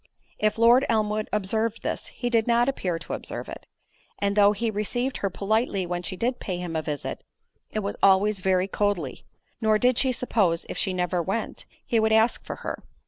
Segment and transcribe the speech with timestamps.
[0.39, 3.67] If Lord Elmwood observed this, he did not appear to observe it;
[4.17, 7.23] and though he received her politely when she did pay him a visit,
[7.71, 9.25] it was always very coldly;
[9.61, 12.81] nor did she suppose if she never went, he would ever ask for her.